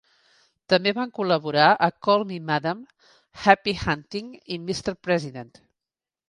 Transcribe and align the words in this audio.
També 0.71 0.93
van 0.99 1.11
col·laborar 1.19 1.67
a 1.87 1.89
"Call 2.07 2.25
Me 2.31 2.39
Madam", 2.47 2.81
"Happy 3.45 3.75
Hunting" 3.83 4.33
i 4.57 4.59
"Mr. 4.65 4.97
President". 5.11 5.55